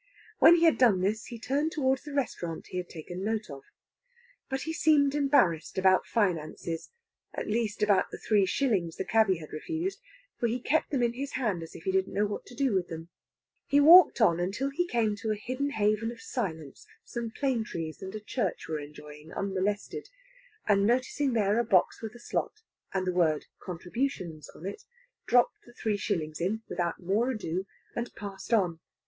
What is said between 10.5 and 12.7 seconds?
kept them in his hand as if he didn't know what to